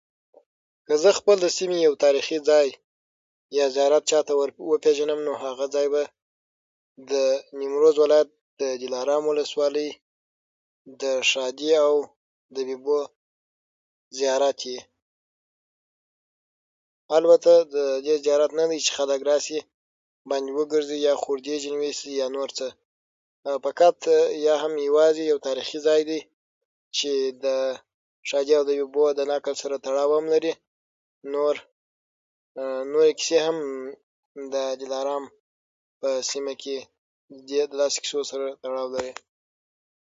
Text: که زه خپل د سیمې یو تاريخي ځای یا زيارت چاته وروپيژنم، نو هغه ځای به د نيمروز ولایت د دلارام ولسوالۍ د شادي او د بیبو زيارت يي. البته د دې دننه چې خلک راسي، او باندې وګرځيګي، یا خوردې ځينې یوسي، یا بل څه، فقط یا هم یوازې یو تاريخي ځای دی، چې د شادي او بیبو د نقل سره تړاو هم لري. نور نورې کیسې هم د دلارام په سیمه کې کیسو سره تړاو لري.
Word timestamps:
که 0.85 0.93
زه 1.01 1.09
خپل 1.19 1.37
د 1.41 1.47
سیمې 1.57 1.77
یو 1.87 1.93
تاريخي 2.05 2.37
ځای 2.49 2.67
یا 3.57 3.65
زيارت 3.75 4.03
چاته 4.11 4.33
وروپيژنم، 4.37 5.19
نو 5.27 5.31
هغه 5.43 5.65
ځای 5.75 5.87
به 5.93 6.03
د 7.11 7.13
نيمروز 7.59 7.95
ولایت 7.99 8.29
د 8.61 8.63
دلارام 8.81 9.23
ولسوالۍ 9.27 9.89
د 11.01 11.03
شادي 11.31 11.69
او 11.85 11.93
د 12.55 12.57
بیبو 12.67 12.99
زيارت 14.17 14.57
يي. 14.69 14.79
البته 17.17 17.53
د 17.75 17.77
دې 18.05 18.15
دننه 18.25 18.77
چې 18.85 18.91
خلک 18.97 19.19
راسي، 19.29 19.59
او 19.63 19.67
باندې 20.29 20.49
وګرځيګي، 20.57 21.05
یا 21.07 21.13
خوردې 21.21 21.55
ځينې 21.63 21.77
یوسي، 21.87 22.11
یا 22.21 22.27
بل 22.35 22.49
څه، 22.57 22.67
فقط 23.65 23.97
یا 24.45 24.55
هم 24.63 24.73
یوازې 24.87 25.23
یو 25.31 25.37
تاريخي 25.47 25.79
ځای 25.87 26.01
دی، 26.09 26.19
چې 26.97 27.11
د 27.43 27.45
شادي 28.29 28.53
او 28.59 28.63
بیبو 28.69 29.03
د 29.13 29.19
نقل 29.31 29.53
سره 29.61 29.75
تړاو 29.85 30.11
هم 30.19 30.25
لري. 30.33 30.53
نور 31.33 31.55
نورې 32.91 33.11
کیسې 33.19 33.37
هم 33.47 33.57
د 34.53 34.55
دلارام 34.81 35.23
په 36.01 36.09
سیمه 36.31 36.53
کې 36.61 36.77
کیسو 37.99 38.19
سره 38.31 38.45
تړاو 38.63 38.87
لري. 38.95 39.13